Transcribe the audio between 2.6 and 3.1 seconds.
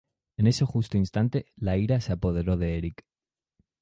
Eric.